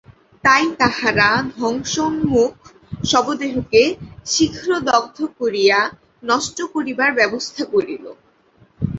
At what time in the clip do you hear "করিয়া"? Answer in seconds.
5.39-5.79